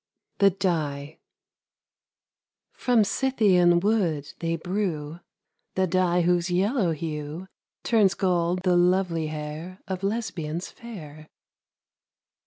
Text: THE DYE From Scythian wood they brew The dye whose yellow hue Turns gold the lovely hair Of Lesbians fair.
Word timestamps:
THE 0.39 0.49
DYE 0.49 1.19
From 2.73 3.03
Scythian 3.03 3.79
wood 3.81 4.33
they 4.39 4.55
brew 4.55 5.19
The 5.75 5.85
dye 5.85 6.21
whose 6.21 6.49
yellow 6.49 6.89
hue 6.91 7.45
Turns 7.83 8.15
gold 8.15 8.63
the 8.63 8.75
lovely 8.75 9.27
hair 9.27 9.77
Of 9.87 10.01
Lesbians 10.01 10.71
fair. 10.71 11.27